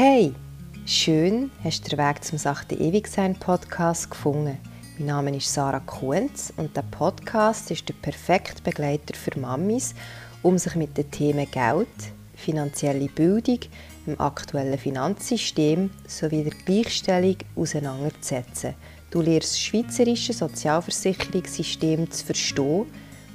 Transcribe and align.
Hey, 0.00 0.32
schön 0.86 1.50
hast 1.64 1.84
du 1.84 1.96
den 1.96 1.98
Weg 1.98 2.22
zum 2.22 2.38
Sachte 2.38 2.76
Ewigsein 2.76 3.34
Podcast 3.34 4.08
gefunden. 4.08 4.56
Mein 4.96 5.08
Name 5.08 5.36
ist 5.36 5.52
Sarah 5.52 5.80
Kuhns 5.80 6.52
und 6.56 6.76
der 6.76 6.84
Podcast 6.88 7.68
ist 7.72 7.88
der 7.88 7.94
perfekte 7.94 8.62
Begleiter 8.62 9.16
für 9.16 9.36
Mamis, 9.40 9.96
um 10.44 10.56
sich 10.56 10.76
mit 10.76 10.96
den 10.96 11.10
Themen 11.10 11.50
Geld, 11.50 11.88
finanzielle 12.36 13.08
Bildung, 13.08 13.58
dem 14.06 14.20
aktuellen 14.20 14.78
Finanzsystem 14.78 15.90
sowie 16.06 16.44
der 16.44 16.54
Gleichstellung 16.64 17.38
auseinanderzusetzen. 17.56 18.74
Du 19.10 19.20
lernst 19.20 19.50
das 19.50 19.58
schweizerische 19.58 20.32
Sozialversicherungssystem 20.32 22.08
zu 22.08 22.24
verstehen 22.24 22.86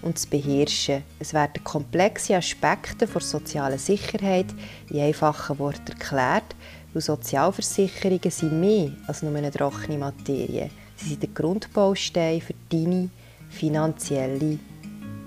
und 0.03 0.19
zu 0.19 0.29
beherrschen. 0.29 1.03
Es 1.19 1.33
werden 1.33 1.63
komplexe 1.63 2.35
Aspekte 2.35 3.07
der 3.07 3.21
sozialen 3.21 3.79
Sicherheit 3.79 4.47
in 4.89 4.99
einfachen 4.99 5.59
Worten 5.59 5.91
erklärt, 5.91 6.55
weil 6.93 7.01
Sozialversicherungen 7.01 8.31
sind 8.31 8.59
mehr 8.59 8.91
als 9.07 9.23
nur 9.23 9.35
eine 9.35 9.51
trockene 9.51 9.97
Materie. 9.97 10.69
Sie 10.95 11.09
sind 11.09 11.23
der 11.23 11.29
Grundbaustein 11.29 12.41
für 12.41 12.53
deine 12.69 13.09
finanzielle 13.49 14.59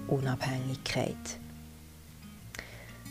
Unabhängigkeit. 0.08 1.16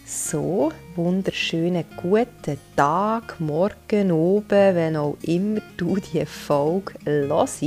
So, 0.08 0.72
wunderschönen 0.96 1.84
guten 1.98 2.60
Tag, 2.76 3.40
Morgen, 3.40 4.12
oben, 4.12 4.76
wenn 4.76 4.96
auch 4.96 5.18
immer 5.24 5.62
du 5.77 5.96
diese 5.96 6.27
Folge 6.27 6.94
hörst. 7.04 7.63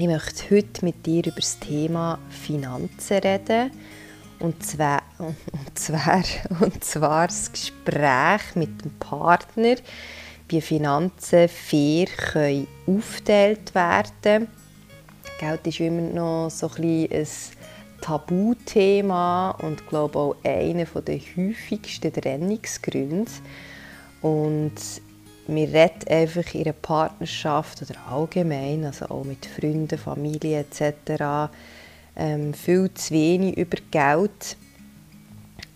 Ich 0.00 0.06
möchte 0.06 0.54
heute 0.54 0.84
mit 0.84 1.04
dir 1.04 1.26
über 1.26 1.40
das 1.40 1.58
Thema 1.58 2.20
Finanzen 2.30 3.18
reden. 3.18 3.72
Und 4.38 4.64
zwar, 4.64 5.02
und 5.18 5.76
zwar, 5.76 6.22
und 6.60 6.84
zwar 6.84 7.26
das 7.26 7.50
Gespräch 7.50 8.54
mit 8.54 8.84
dem 8.84 8.92
Partner, 9.00 9.74
wie 10.48 10.60
Finanzen 10.60 11.48
fair 11.48 12.06
können 12.06 12.68
aufgeteilt 12.86 13.74
werden. 13.74 14.46
Geld 15.40 15.66
ist 15.66 15.80
immer 15.80 16.02
noch 16.02 16.48
so 16.50 16.70
ein, 16.78 17.08
ein 17.10 17.26
Tabuthema 18.00 19.50
und 19.50 19.84
glaube 19.88 20.16
auch 20.16 20.36
einer 20.44 20.84
der 20.84 21.18
häufigsten 21.36 22.12
Trennungsgründe. 22.12 23.32
Und 24.22 24.74
wir 25.48 25.68
reden 25.68 26.08
einfach 26.08 26.54
in 26.54 26.62
einer 26.62 26.72
Partnerschaft 26.72 27.82
oder 27.82 27.94
allgemein, 28.08 28.84
also 28.84 29.06
auch 29.06 29.24
mit 29.24 29.46
Freunden, 29.46 29.98
Familie 29.98 30.60
etc., 30.60 31.50
ähm, 32.16 32.54
viel 32.54 32.92
zu 32.94 33.14
wenig 33.14 33.56
über 33.56 33.78
Geld. 33.90 34.56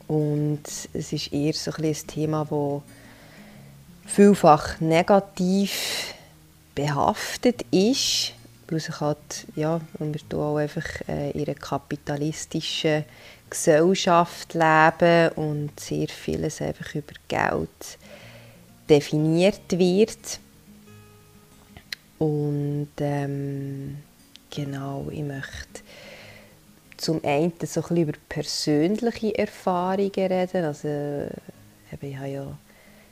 Und 0.08 0.62
es 0.92 1.12
ist 1.12 1.32
eher 1.32 1.54
so 1.54 1.72
ein, 1.72 1.84
ein 1.84 2.06
Thema, 2.06 2.46
das 2.48 4.14
vielfach 4.14 4.80
negativ 4.80 6.14
behaftet 6.74 7.64
ist 7.70 8.34
weil 8.72 8.80
sich 8.80 9.00
halt, 9.00 9.46
ja, 9.54 9.80
weil 9.98 10.14
wir 10.14 10.38
auch 10.38 10.56
einfach 10.56 10.86
äh, 11.08 11.30
in 11.32 11.44
einer 11.44 11.54
kapitalistischen 11.54 13.04
Gesellschaft 13.50 14.54
leben 14.54 15.28
und 15.36 15.78
sehr 15.78 16.08
vieles 16.08 16.62
einfach 16.62 16.94
über 16.94 17.12
Geld 17.28 17.98
definiert 18.92 19.78
wird. 19.78 20.38
Und 22.18 22.90
ähm, 22.98 23.96
genau, 24.50 25.08
ich 25.10 25.22
möchte 25.22 25.80
zum 26.98 27.24
einen 27.24 27.54
so 27.64 27.82
ein 27.88 27.96
über 27.96 28.12
persönliche 28.28 29.36
Erfahrungen 29.36 30.12
reden. 30.14 30.64
Also, 30.64 30.88
ich 30.88 31.92
habe 31.92 32.06
ja 32.06 32.58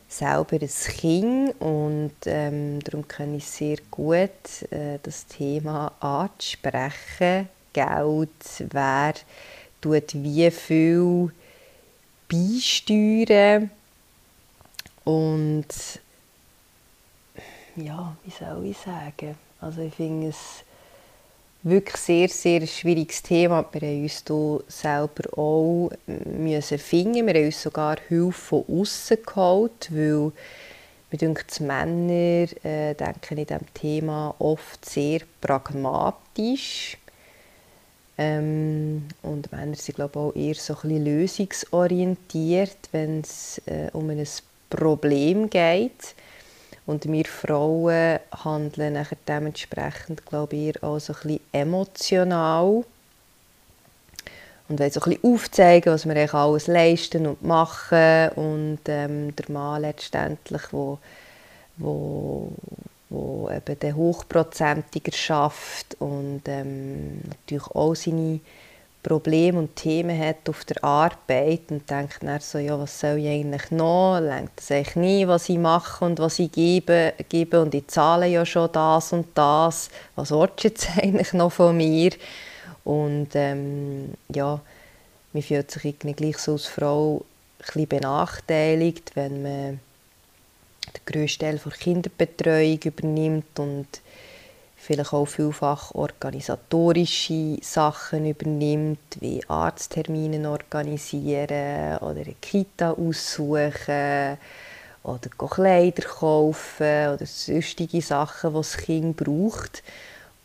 selber 0.07 0.53
ein 0.61 0.69
Kind 0.69 1.61
und 1.61 2.13
ähm, 2.27 2.81
darum 2.85 3.09
kann 3.09 3.35
ich 3.35 3.47
sehr 3.47 3.79
gut 3.91 4.31
äh, 4.71 4.99
das 5.03 5.27
Thema 5.27 5.93
ansprechen. 6.01 7.49
Geld, 7.73 8.29
wer 8.71 9.15
tut 9.81 10.13
wie 10.15 10.51
viel 10.51 11.31
beisteuern 12.29 13.71
und 15.05 15.67
ja, 17.77 18.17
wie 18.25 18.31
soll 18.31 18.67
ich 18.67 18.79
sagen? 18.79 19.37
Also 19.61 19.83
ich 19.83 19.95
finde 19.95 20.29
es 20.29 20.65
wirklich 21.63 21.97
sehr, 21.97 22.29
sehr 22.29 22.67
schwieriges 22.67 23.23
Thema. 23.23 23.65
Wir 23.73 23.81
haben 23.81 24.03
uns 24.03 24.25
hier 24.27 24.61
selber 24.69 25.39
auch 25.39 25.91
müssen 26.07 26.79
finden. 26.79 27.27
Wir 27.27 27.35
haben 27.35 27.47
uns 27.47 27.63
sogar 27.63 27.97
Hilfe 28.09 28.33
von 28.33 28.65
außen 28.69 29.19
geholt, 29.25 29.91
weil 29.91 30.33
mir 31.11 31.19
denkt, 31.19 31.61
Männer 31.61 32.49
äh, 32.65 32.95
denken 32.95 33.39
in 33.39 33.47
diesem 33.47 33.75
Thema 33.75 34.35
oft 34.39 34.85
sehr 34.85 35.21
pragmatisch. 35.41 36.97
Ähm, 38.17 39.09
und 39.23 39.51
Männer 39.53 39.77
sind 39.77 39.97
glaube 39.97 40.13
ich, 40.13 40.19
auch 40.19 40.37
eher 40.37 40.55
so 40.55 40.75
ein 40.75 40.81
bisschen 40.83 41.05
lösungsorientiert, 41.05 42.79
wenn 42.93 43.21
es 43.21 43.61
äh, 43.67 43.91
um 43.93 44.11
ein 44.11 44.27
Problem 44.71 45.51
geht. 45.51 46.15
Und 46.87 47.11
wir 47.11 47.25
Frauen 47.25 48.19
handeln 48.45 49.07
dementsprechend, 49.29 50.27
glaube 50.27 50.57
ich, 50.57 50.83
auch 50.83 50.99
so 50.99 51.13
ein 51.13 51.21
bisschen 51.23 51.41
emotional. 51.53 52.85
Und 54.69 54.79
wollen 54.79 54.91
so 54.91 55.01
ein 55.01 55.11
bisschen 55.11 55.35
aufzeigen, 55.35 55.93
was 55.93 56.07
wir 56.07 56.13
eigentlich 56.17 56.35
alles 56.35 56.67
leisten 56.67 57.27
und 57.27 57.43
machen. 57.43 58.31
Und 58.37 58.81
ähm, 58.87 59.35
der 59.37 59.51
Mann 59.51 59.83
letztendlich, 59.83 60.63
wo, 60.73 60.99
wo, 61.77 62.53
wo 63.09 63.51
eben 63.51 63.79
den 63.79 63.97
Hochprozentiger 63.97 65.13
schafft 65.13 65.97
und 65.99 66.43
ähm, 66.47 67.21
natürlich 67.29 67.67
auch 67.69 67.95
seine 67.95 68.41
Probleme 69.03 69.59
und 69.59 69.77
Themen 69.77 70.19
hat 70.19 70.49
auf 70.49 70.65
der 70.65 70.83
Arbeit 70.85 71.63
und 71.71 71.89
denkt 71.89 72.19
dann 72.23 72.41
so, 72.41 72.59
ja, 72.59 72.79
was 72.79 73.01
soll 73.01 73.19
ich 73.19 73.29
eigentlich 73.29 73.71
noch? 73.71 74.21
Lenkt 74.21 74.59
das 74.59 74.71
eigentlich 74.71 74.97
nie, 74.97 75.27
was 75.27 75.49
ich 75.49 75.59
mache 75.59 76.05
und 76.05 76.19
was 76.19 76.39
ich 76.39 76.53
gebe, 76.53 77.15
gebe 77.29 77.63
und 77.63 77.75
ich 77.75 77.87
zahle 77.89 78.27
ja 78.27 78.45
schon 78.45 78.71
das 78.73 79.13
und 79.13 79.27
das. 79.35 79.89
Was 80.17 80.31
willst 80.31 80.65
du 80.65 80.69
jetzt 80.69 80.89
eigentlich 81.03 81.33
noch 81.33 81.53
von 81.53 81.77
mir? 81.77 82.13
Und 82.85 83.29
ähm, 83.35 84.13
ja, 84.35 84.61
man 85.33 85.43
fühlt 85.43 85.71
sich 85.71 85.85
irgendwie 85.85 86.13
gleich 86.13 86.39
so 86.39 86.53
als 86.53 86.67
Frau 86.67 87.25
ein 87.61 87.65
bisschen 87.65 87.89
benachteiligt, 87.89 89.13
wenn 89.15 89.43
man 89.43 89.81
den 90.95 91.05
grössten 91.07 91.41
Teil 91.41 91.61
der 91.65 91.73
Kinderbetreuung 91.73 92.81
übernimmt 92.85 93.59
und 93.59 93.87
vielleicht 94.81 95.13
auch 95.13 95.27
vielfach 95.27 95.95
organisatorische 95.95 97.59
Sachen 97.61 98.25
übernimmt, 98.27 98.99
wie 99.21 99.43
Arzttermine 99.47 100.51
organisieren 100.51 101.99
oder 101.99 102.21
eine 102.21 102.35
Kita 102.41 102.93
aussuchen 102.93 104.39
oder 105.03 105.29
Kleider 105.39 106.03
kaufen 106.09 107.09
oder 107.15 107.27
sonstige 107.27 108.01
Sachen, 108.01 108.51
die 108.51 108.57
das 108.57 108.77
Kind 108.79 109.17
braucht. 109.19 109.83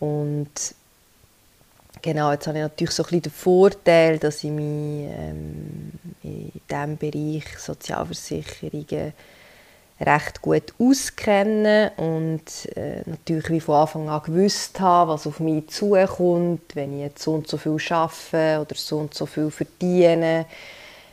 Und 0.02 0.52
genau, 2.02 2.34
jetzt 2.34 2.48
habe 2.48 2.58
ich 2.58 2.64
natürlich 2.64 2.94
so 2.94 3.04
ein 3.04 3.06
bisschen 3.06 3.22
den 3.22 3.32
Vorteil, 3.32 4.20
dass 4.20 4.44
ich 4.44 4.52
mich 4.52 5.08
ähm, 5.12 5.92
in 6.24 6.52
diesem 6.70 6.98
Bereich 6.98 7.58
Sozialversicherungen 7.58 9.14
recht 10.00 10.42
gut 10.42 10.74
auskennen 10.78 11.90
und 11.98 12.44
äh, 12.76 13.02
natürlich 13.06 13.50
wie 13.50 13.60
von 13.62 13.76
Anfang 13.76 14.10
an 14.10 14.22
gewusst 14.24 14.80
habe, 14.80 15.12
was 15.12 15.26
auf 15.26 15.40
mich 15.40 15.70
zukommt, 15.70 16.76
wenn 16.76 16.94
ich 16.94 17.00
jetzt 17.00 17.24
so 17.24 17.34
und 17.34 17.48
so 17.48 17.58
viel 17.58 17.78
arbeite 17.90 18.62
oder 18.62 18.76
so 18.76 18.98
und 18.98 19.14
so 19.14 19.26
viel 19.26 19.50
verdiene, 19.52 20.46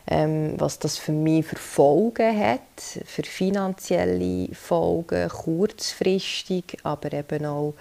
ähm, 0.07 0.55
was 0.57 0.79
das 0.79 0.97
für 0.97 1.13
mich 1.13 1.45
für 1.45 1.55
Folgen 1.55 2.37
hat, 2.37 2.59
für 3.05 3.23
finanzielle 3.23 4.53
Folgen, 4.53 5.29
kurzfristig, 5.29 6.77
aber 6.83 7.13
eben 7.13 7.45
auch 7.45 7.73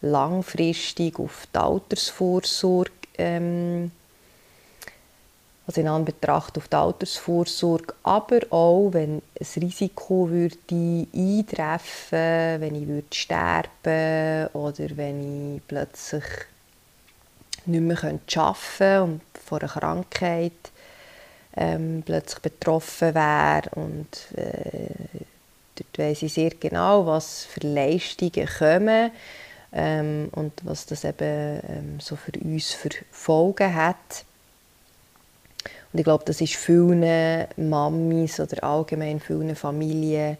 langfristig 0.00 1.18
auf 1.18 1.46
die 1.54 1.58
Altersvorsorge 1.58 2.92
ähm, 3.18 3.90
also 5.68 5.82
in 5.82 5.88
Anbetracht 5.88 6.56
auf 6.56 6.66
die 6.66 6.76
Altersvorsorge, 6.76 7.94
aber 8.02 8.40
auch, 8.48 8.88
wenn 8.92 9.20
ein 9.38 9.62
Risiko 9.62 10.30
würde 10.30 10.56
eintreffen, 11.14 12.60
wenn 12.62 12.74
ich 12.74 12.88
würde 12.88 13.14
sterben 13.14 14.46
oder 14.54 14.96
wenn 14.96 15.56
ich 15.56 15.62
plötzlich 15.68 16.24
nicht 17.66 17.82
mehr 17.82 17.98
arbeiten 17.98 18.20
könnte 18.26 19.02
und 19.02 19.20
von 19.44 19.60
einer 19.60 19.68
Krankheit 19.68 20.52
ähm, 21.54 22.02
plötzlich 22.04 22.40
betroffen 22.40 23.14
wäre 23.14 23.68
und 23.74 24.08
äh, 24.36 24.88
dort 25.74 25.98
weiss 25.98 26.22
ich 26.22 26.32
sehr 26.32 26.52
genau, 26.58 27.04
was 27.04 27.44
für 27.44 27.60
Leistungen 27.60 28.48
kommen 28.58 29.10
ähm, 29.74 30.30
und 30.32 30.52
was 30.64 30.86
das 30.86 31.04
eben 31.04 31.60
ähm, 31.68 32.00
so 32.00 32.16
für 32.16 32.32
uns 32.40 32.72
für 32.72 32.88
Folgen 33.10 33.74
hat. 33.74 34.24
Und 35.92 35.98
ich 35.98 36.04
glaube, 36.04 36.24
das 36.24 36.40
ist 36.40 36.56
vielen 36.56 37.46
Mamis 37.56 38.40
oder 38.40 38.62
allgemein 38.62 39.20
vielen 39.20 39.56
Familien 39.56 40.36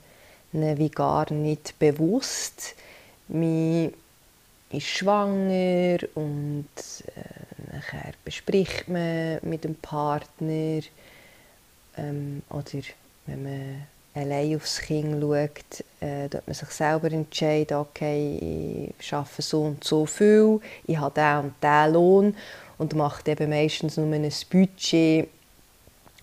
wie 0.52 0.88
gar 0.88 1.30
nicht 1.32 1.78
bewusst. 1.78 2.74
Man 3.28 3.92
ist 4.70 4.86
schwanger 4.86 5.98
und 6.14 6.66
äh, 7.16 8.12
bespricht 8.24 8.88
man 8.88 9.38
mit 9.42 9.64
dem 9.64 9.74
Partner 9.76 10.80
ähm, 11.96 12.42
oder 12.50 12.82
wenn 13.26 13.42
man 13.42 13.86
allein 14.14 14.56
aufs 14.56 14.80
Kind 14.80 15.20
schaut, 15.20 15.84
äh, 16.00 16.28
man 16.46 16.54
sich 16.54 16.68
selber 16.68 17.10
entscheidet, 17.12 17.72
okay, 17.72 18.92
ich 18.98 19.12
arbeite 19.12 19.42
so 19.42 19.62
und 19.62 19.84
so 19.84 20.06
viel, 20.06 20.60
ich 20.86 20.98
habe 20.98 21.14
diesen 21.14 21.38
und 21.38 21.54
diesen 21.62 21.92
Lohn 21.92 22.36
und 22.78 22.94
macht 22.94 23.28
eben 23.28 23.50
meistens 23.50 23.96
nur 23.96 24.12
ein 24.12 24.32
Budget 24.50 25.28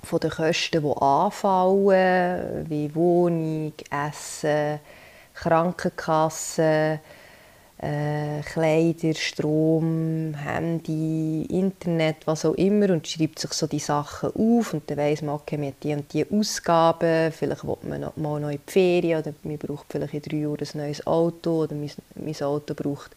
von 0.06 0.20
den 0.20 0.30
Kosten, 0.30 0.82
die 0.82 1.02
anfallen, 1.02 2.66
wie 2.70 2.94
Wohnung, 2.96 3.74
Essen, 3.90 4.80
Krankenkasse, 5.34 7.00
äh, 7.78 8.42
Kleider, 8.42 9.14
Strom, 9.14 10.34
Handy, 10.34 11.46
Internet, 11.50 12.18
was 12.26 12.46
auch 12.46 12.54
immer 12.54 12.90
und 12.92 13.08
schreibt 13.08 13.40
sich 13.40 13.52
so 13.54 13.68
die 13.68 13.80
Sachen 13.80 14.30
auf 14.30 14.74
und 14.74 14.90
dann 14.90 14.98
weiss 14.98 15.22
man, 15.22 15.36
okay, 15.36 15.58
man 15.58 15.74
die 15.84 15.94
und 15.94 16.12
die 16.14 16.26
Ausgaben, 16.30 17.32
vielleicht 17.32 17.66
will 17.66 17.78
man 17.84 18.02
noch, 18.02 18.16
mal 18.16 18.52
die 18.52 18.72
Ferien 18.72 19.20
oder 19.20 19.34
man 19.44 19.58
braucht 19.58 19.88
vielleicht 19.90 20.14
in 20.14 20.22
drei 20.22 20.38
Jahren 20.38 20.68
ein 20.74 20.78
neues 20.80 21.06
Auto 21.06 21.64
oder 21.64 21.76
mein, 21.76 21.92
mein 22.16 22.42
Auto 22.42 22.74
braucht 22.74 23.12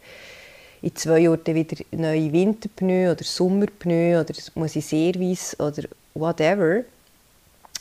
in 0.83 0.95
zwei 0.95 1.21
Jahren 1.21 1.47
wieder 1.47 1.77
neue 1.93 2.33
Winterpneu 2.33 3.13
oder 3.13 3.25
Sommerpneu 3.25 4.21
oder 4.21 4.35
muss 4.55 4.77
ich 4.77 4.87
Service 4.87 5.59
oder 5.59 5.85
whatever. 6.19 6.85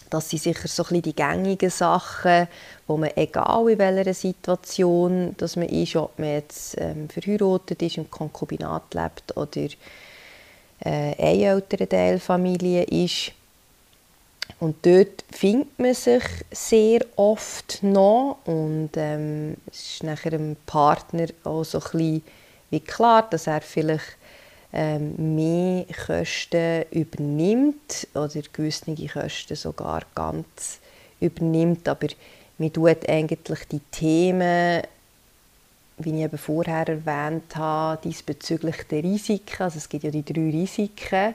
Das 0.09 0.29
sind 0.29 0.41
sicher 0.41 0.67
so 0.67 0.85
ein 0.89 1.01
die 1.01 1.15
gängigen 1.15 1.69
Sachen, 1.69 2.47
wo 2.87 2.95
man, 2.95 3.09
egal 3.15 3.69
in 3.69 3.77
welcher 3.77 4.13
Situation 4.13 5.35
dass 5.37 5.57
man 5.57 5.67
ist, 5.67 5.95
ob 5.97 6.17
man 6.17 6.29
jetzt 6.29 6.75
ähm, 6.79 7.09
verheiratet 7.09 7.81
ist, 7.81 7.97
im 7.97 8.09
Konkubinat 8.09 8.93
lebt 8.93 9.35
oder 9.35 9.67
äh, 10.79 11.13
eine 11.17 11.43
ältere 11.43 11.89
Teilfamilie 11.89 12.83
ist. 12.83 13.33
Und 14.59 14.77
dort 14.85 15.23
findet 15.29 15.77
man 15.77 15.93
sich 15.93 16.23
sehr 16.51 17.01
oft 17.17 17.83
noch 17.83 18.37
und 18.45 18.91
ähm, 18.95 19.57
es 19.69 19.95
ist 19.95 20.03
nachher 20.03 20.31
dem 20.31 20.55
Partner 20.65 21.27
auch 21.43 21.63
so 21.63 21.79
ein 21.79 21.83
bisschen 21.83 22.23
wie 22.69 22.79
klar, 22.79 23.27
dass 23.29 23.47
er 23.47 23.61
vielleicht 23.61 24.17
mehr 24.71 25.85
Kosten 26.05 26.83
übernimmt 26.91 28.07
oder 28.13 28.41
gewisse 28.53 28.95
Kosten 29.07 29.55
sogar 29.55 30.03
ganz 30.13 30.79
übernimmt, 31.19 31.87
aber 31.87 32.07
man 32.57 32.73
tut 32.73 33.07
eigentlich 33.07 33.65
die 33.71 33.81
Themen, 33.91 34.81
wie 35.99 36.09
ich 36.09 36.23
eben 36.23 36.37
vorher 36.37 36.87
erwähnt 36.87 37.55
habe, 37.55 38.01
diesbezüglich 38.03 38.83
der 38.89 39.03
Risiken, 39.03 39.63
also 39.63 39.77
es 39.77 39.89
gibt 39.89 40.03
ja 40.03 40.11
die 40.11 40.25
drei 40.25 40.49
Risiken, 40.49 41.33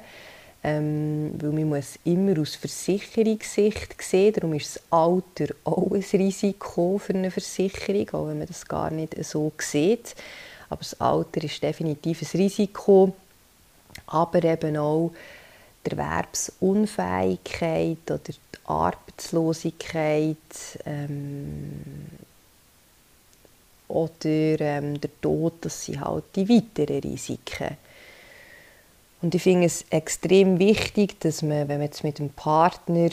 ähm, 0.64 1.32
weil 1.38 1.50
man 1.50 1.68
muss 1.70 1.98
immer 2.04 2.40
aus 2.40 2.54
Versicherungssicht 2.54 4.00
sehen, 4.00 4.34
darum 4.34 4.54
ist 4.54 4.76
das 4.76 4.82
Alter 4.90 5.54
auch 5.64 5.90
ein 5.90 6.04
Risiko 6.12 6.98
für 6.98 7.14
eine 7.14 7.32
Versicherung, 7.32 8.08
auch 8.12 8.28
wenn 8.28 8.38
man 8.38 8.46
das 8.46 8.66
gar 8.66 8.90
nicht 8.90 9.16
so 9.24 9.50
sieht. 9.58 10.14
Aber 10.68 10.78
das 10.78 11.00
Alter 11.00 11.42
ist 11.44 11.62
definitiv 11.62 12.22
ein 12.22 12.40
Risiko, 12.40 13.12
aber 14.12 14.44
eben 14.44 14.76
auch 14.76 15.10
die 15.84 15.90
Erwerbsunfähigkeit 15.90 18.10
oder 18.10 18.18
die 18.18 18.34
Arbeitslosigkeit 18.64 20.36
ähm, 20.86 21.82
oder 23.88 24.60
ähm, 24.60 25.00
der 25.00 25.10
Tod, 25.20 25.54
das 25.62 25.84
sind 25.84 26.00
halt 26.00 26.22
die 26.36 26.48
weiteren 26.48 27.00
Risiken. 27.00 27.76
Und 29.20 29.34
ich 29.34 29.42
finde 29.42 29.66
es 29.66 29.84
extrem 29.90 30.58
wichtig, 30.58 31.20
dass 31.20 31.42
man, 31.42 31.68
wenn 31.68 31.78
man 31.78 31.82
jetzt 31.82 32.04
mit 32.04 32.18
dem 32.18 32.30
Partner 32.30 33.10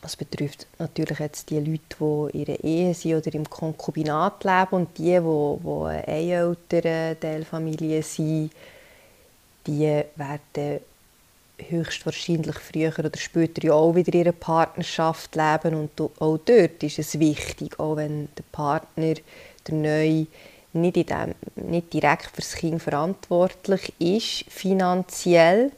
das 0.00 0.16
betrifft 0.16 0.66
natürlich 0.78 1.18
jetzt 1.18 1.50
die 1.50 1.58
Leute, 1.58 1.80
die 1.98 2.38
in 2.38 2.46
ihrer 2.46 2.64
Ehe 2.64 2.94
sind 2.94 3.16
oder 3.16 3.34
im 3.34 3.48
Konkubinat 3.48 4.44
leben 4.44 4.68
und 4.70 4.98
die, 4.98 5.18
die, 5.18 5.20
die 5.20 5.84
eine 5.84 6.06
ältere 6.06 7.16
Teilfamilie 7.20 8.02
sind, 8.02 8.50
die 9.68 10.02
werden 10.16 10.80
höchstwahrscheinlich 11.68 12.56
früher 12.56 12.92
oder 12.98 13.10
später 13.16 13.64
ja 13.64 13.72
auch 13.72 13.94
wieder 13.94 14.14
in 14.14 14.20
ihrer 14.20 14.32
Partnerschaft 14.32 15.34
leben 15.34 15.74
und 15.74 16.00
auch 16.00 16.38
dort 16.38 16.82
ist 16.82 16.98
es 16.98 17.18
wichtig, 17.18 17.78
auch 17.78 17.96
wenn 17.96 18.28
der 18.36 18.44
Partner, 18.52 19.14
der 19.66 19.74
Neue, 19.74 20.26
nicht, 20.72 20.96
in 20.96 21.06
dem, 21.06 21.34
nicht 21.56 21.92
direkt 21.92 22.26
für 22.26 22.42
das 22.42 22.54
Kind 22.54 22.82
verantwortlich 22.82 23.92
ist, 23.98 24.44
finanziell, 24.50 25.72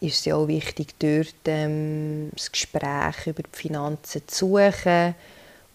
ist 0.00 0.18
es 0.18 0.24
ja 0.26 0.36
auch 0.36 0.48
wichtig, 0.48 0.94
dort 0.98 1.34
ähm, 1.46 2.30
das 2.34 2.52
Gespräch 2.52 3.26
über 3.26 3.42
die 3.42 3.56
Finanzen 3.58 4.22
zu 4.26 4.46
suchen 4.46 5.14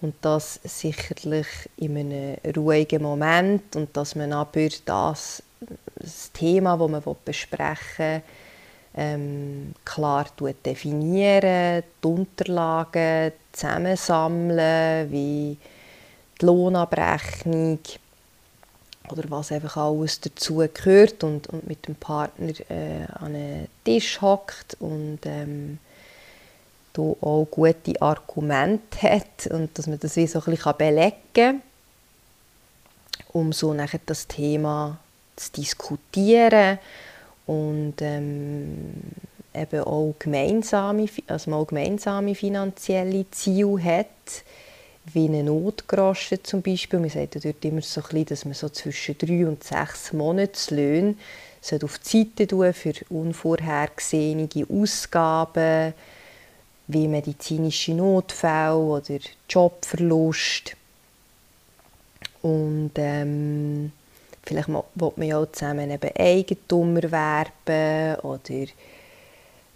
und 0.01 0.15
das 0.21 0.59
sicherlich 0.63 1.47
in 1.77 1.97
einem 1.97 2.37
ruhigen 2.55 3.01
Moment 3.01 3.75
und 3.75 3.95
dass 3.97 4.15
man 4.15 4.33
aber 4.33 4.67
das, 4.85 5.41
das 5.95 6.31
Thema, 6.31 6.77
das 6.77 6.89
man 6.89 7.15
besprechen 7.25 7.97
will, 7.97 8.21
ähm, 8.95 9.73
klar 9.85 10.25
definieren, 10.65 11.83
die 12.03 12.07
Unterlagen 12.07 13.31
zusammensammeln, 13.53 15.11
wie 15.11 15.57
die 16.39 16.45
Lohnabrechnung, 16.45 17.79
oder 19.09 19.23
was 19.29 19.51
einfach 19.51 19.77
alles 19.77 20.21
dazu 20.21 20.63
gehört 20.73 21.23
und, 21.23 21.47
und 21.47 21.67
mit 21.67 21.87
dem 21.87 21.95
Partner 21.95 22.53
äh, 22.69 23.05
an 23.13 23.35
einen 23.35 23.67
Tisch 23.83 24.21
hockt 24.21 24.77
und 24.79 25.19
ähm, 25.25 25.79
da 26.93 27.01
auch 27.01 27.47
gute 27.49 28.01
Argumente 28.01 29.01
hat 29.01 29.47
und 29.49 29.77
dass 29.77 29.87
man 29.87 29.99
das 29.99 30.15
wie 30.15 30.27
so 30.27 30.39
ein 30.39 30.45
bisschen 30.45 30.77
belegen 30.77 31.15
kann, 31.33 31.61
um 33.33 33.51
so 33.51 33.73
nachher 33.73 33.99
das 34.05 34.27
Thema 34.27 34.97
zu 35.35 35.51
diskutieren 35.53 36.79
und 37.45 37.95
ähm, 38.01 38.93
eben 39.53 39.83
auch 39.83 40.15
gemeinsame, 40.19 41.07
also 41.27 41.53
auch 41.53 41.67
gemeinsame 41.67 42.35
finanzielle 42.35 43.25
Ziele 43.31 43.83
hat 43.83 44.07
wie 45.13 45.25
eine 45.25 45.43
Notgroschen 45.43 46.43
zum 46.43 46.61
Beispiel. 46.61 46.99
Man 46.99 47.09
sagt 47.09 47.43
dort 47.43 47.65
immer 47.65 47.81
so 47.81 48.01
ein 48.01 48.07
bisschen, 48.07 48.25
dass 48.25 48.45
man 48.45 48.53
so 48.53 48.69
zwischen 48.69 49.17
drei 49.17 49.47
und 49.47 49.63
sechs 49.63 50.13
Monatslöhne 50.13 51.15
auf 51.83 51.99
die 51.99 52.23
Seite 52.23 52.47
tun 52.47 52.73
für 52.73 52.93
unvorhergesehene 53.09 54.47
Ausgaben, 54.69 55.93
wie 56.87 57.07
medizinische 57.07 57.93
Notfälle 57.93 58.75
oder 58.75 59.19
Jobverlust. 59.49 60.75
Und 62.41 62.91
ähm, 62.95 63.91
vielleicht 64.43 64.69
will 64.69 64.83
man 65.15 65.27
ja 65.27 65.37
auch 65.37 65.51
zusammen 65.51 65.91
eben 65.91 66.15
Eigentum 66.17 66.97
erwerben 66.97 68.19
oder 68.21 68.67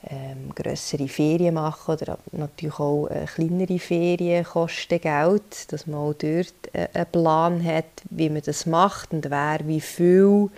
ähm, 0.07 0.53
größere 0.53 1.07
Ferien 1.07 1.55
machen 1.55 1.95
oder 1.95 2.17
natürlich 2.31 2.79
auch 2.79 3.07
äh, 3.07 3.25
kleinere 3.25 3.79
Ferien 3.79 4.43
kosten 4.43 5.01
Geld, 5.01 5.71
dass 5.71 5.87
man 5.87 5.99
auch 5.99 6.13
dort 6.13 6.53
äh, 6.73 6.87
einen 6.93 7.05
Plan 7.11 7.63
hat, 7.63 7.85
wie 8.09 8.29
man 8.29 8.41
das 8.45 8.65
macht 8.65 9.13
und 9.13 9.29
wer 9.29 9.59
wie 9.65 9.81
viel 9.81 10.49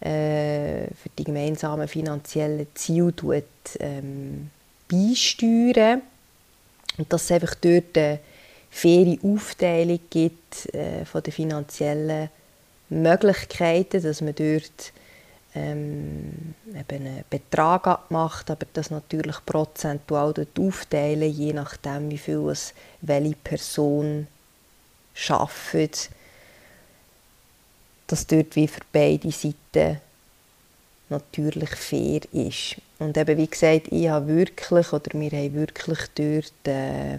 äh, 0.00 0.86
für 0.86 1.08
die 1.18 1.24
gemeinsamen 1.24 1.88
finanziellen 1.88 2.66
Ziele 2.74 3.14
tut, 3.14 3.44
ähm, 3.78 4.50
beisteuern. 4.90 6.02
Und 6.98 7.12
dass 7.12 7.24
es 7.24 7.32
einfach 7.32 7.54
dort 7.54 7.96
eine 7.96 8.18
faire 8.70 9.16
Aufteilung 9.22 10.00
gibt 10.10 10.74
äh, 10.74 11.04
von 11.04 11.22
den 11.22 11.32
finanziellen 11.32 12.28
Möglichkeiten, 12.90 14.02
dass 14.02 14.20
man 14.20 14.34
dort 14.34 14.92
ähm, 15.54 16.54
einen 16.88 17.24
Betrag 17.30 17.86
abmacht, 17.86 18.50
aber 18.50 18.66
das 18.72 18.90
natürlich 18.90 19.36
prozentual 19.46 20.34
aufteilen, 20.58 21.32
je 21.32 21.52
nachdem, 21.52 22.10
wie 22.10 22.18
viel 22.18 22.48
es 22.48 22.74
welche 23.00 23.36
Person 23.36 24.26
schafft, 25.14 26.10
dass 28.06 28.26
dort 28.26 28.56
wie 28.56 28.68
für 28.68 28.80
beide 28.92 29.30
Seiten 29.30 30.00
natürlich 31.08 31.70
fair 31.70 32.20
ist. 32.32 32.76
Und 32.98 33.16
eben, 33.16 33.38
wie 33.38 33.46
gesagt, 33.46 33.88
ich 33.90 34.08
habe 34.08 34.28
wirklich, 34.28 34.92
oder 34.92 35.18
wir 35.18 35.30
haben 35.30 35.54
wirklich 35.54 35.98
dort 36.14 36.68
äh, 36.68 37.18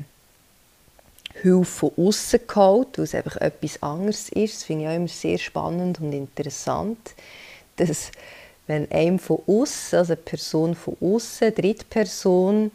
Hilfe 1.41 1.65
von 1.65 1.91
außen 1.97 2.41
geholt, 2.47 2.97
weil 2.97 3.05
es 3.05 3.15
einfach 3.15 3.38
etwas 3.38 3.81
anderes 3.81 4.29
ist. 4.29 4.55
Das 4.55 4.63
finde 4.63 4.83
ich 4.83 4.89
auch 4.89 4.95
immer 4.95 5.07
sehr 5.07 5.38
spannend 5.38 6.00
und 6.00 6.13
interessant 6.13 7.15
dass 7.81 8.11
wenn 8.67 8.89
einem 8.91 9.19
von 9.19 9.39
außen, 9.47 10.00
also 10.00 10.13
eine 10.13 10.21
Person 10.21 10.75
von 10.75 10.95
außen, 11.01 11.53
Drittperson, 11.53 12.71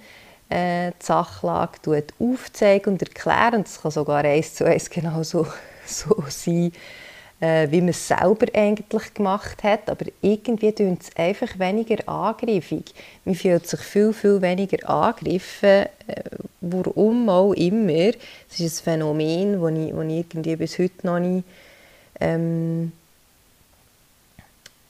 äh, 0.48 0.90
die 0.90 1.04
Sachlage 1.04 2.04
aufzeigen 2.18 2.94
und 2.94 3.02
erklären. 3.02 3.54
Und 3.54 3.66
das 3.66 3.80
kann 3.80 3.90
sogar 3.90 4.25
eins 4.25 4.54
zu 4.54 4.64
eins 4.64 4.90
genauso 4.90 5.46
so 5.86 6.22
sein, 6.28 6.72
äh, 7.40 7.70
wie 7.70 7.80
man 7.80 7.90
es 7.90 8.08
selber 8.08 8.46
eigentlich 8.54 9.14
gemacht 9.14 9.62
hat. 9.62 9.90
Aber 9.90 10.06
irgendwie 10.22 10.72
tun 10.72 10.98
es 11.00 11.14
einfach 11.16 11.58
weniger 11.58 12.08
angriffig. 12.08 12.94
Man 13.24 13.34
fühlt 13.34 13.66
sich 13.66 13.80
viel, 13.80 14.12
viel 14.12 14.40
weniger 14.40 14.88
angegriffen, 14.88 15.86
äh, 16.06 16.22
warum 16.60 17.28
auch 17.28 17.52
immer. 17.52 18.12
Es 18.50 18.60
ist 18.60 18.80
ein 18.80 18.84
Phänomen, 18.84 19.60
das 19.60 19.70
ich, 19.70 19.92
das 19.92 20.02
ich 20.02 20.16
irgendwie 20.16 20.56
bis 20.56 20.78
heute 20.78 21.06
noch 21.06 21.18
nicht 21.18 21.44
ähm, 22.20 22.92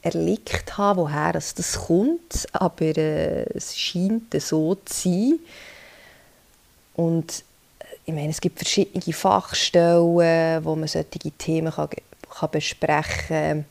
erlickt 0.03 0.79
habe, 0.79 1.01
woher 1.01 1.33
das 1.33 1.55
kommt, 1.87 2.47
aber 2.53 2.97
äh, 2.97 3.43
es 3.55 3.77
scheint 3.77 4.41
so 4.41 4.77
zu 4.77 5.09
sein. 5.09 5.39
Und 6.95 7.43
äh, 7.81 7.85
ich 8.05 8.15
meine, 8.15 8.31
es 8.31 8.41
gibt 8.41 8.59
verschiedene 8.59 9.13
Fachstellen, 9.13 10.65
wo 10.65 10.77
man 10.77 10.87
solche 10.87 11.33
Themen 11.33 11.73
kann, 11.73 11.89
kann 12.39 12.51
besprechen. 12.51 13.65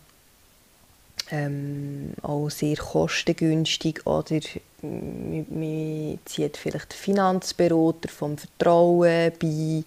Ähm, 1.31 2.13
auch 2.21 2.49
sehr 2.49 2.75
kostengünstig 2.77 4.05
oder 4.05 4.39
man, 4.83 5.45
man 5.49 6.19
zieht 6.25 6.55
vielleicht 6.57 6.93
Finanzberater 6.93 8.09
vom 8.09 8.37
Vertrauen 8.37 9.31
bei. 9.41 9.83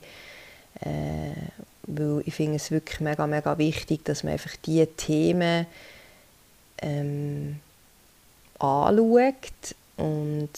Äh, 0.80 1.32
weil 1.88 2.22
ich 2.26 2.34
finde 2.34 2.56
es 2.56 2.70
wirklich 2.70 3.00
mega, 3.00 3.26
mega 3.26 3.56
wichtig, 3.56 4.04
dass 4.04 4.22
man 4.22 4.34
einfach 4.34 4.56
diese 4.64 4.88
Themen 4.88 5.66
ähm, 6.82 7.60
anschaut 8.58 9.74
und 9.96 10.50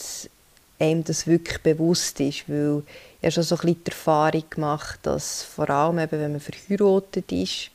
einem 0.79 1.05
das 1.05 1.27
wirklich 1.27 1.59
bewusst 1.61 2.19
ist, 2.21 2.49
weil 2.49 2.83
ich 3.21 3.27
habe 3.27 3.33
schon 3.33 3.43
so 3.45 3.55
ein 3.57 3.61
bisschen 3.61 3.85
die 3.85 3.91
Erfahrung 3.91 4.45
gemacht, 4.51 5.01
dass 5.03 5.43
vor 5.43 5.69
allem 5.71 5.99
eben, 5.99 6.19
wenn 6.19 6.33
man 6.33 6.41
verheiratet 6.41 7.31
ist 7.31 7.71